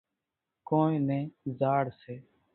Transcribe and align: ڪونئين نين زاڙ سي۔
ڪونئين 0.67 1.01
نين 1.07 1.23
زاڙ 1.59 1.83
سي۔ 2.01 2.15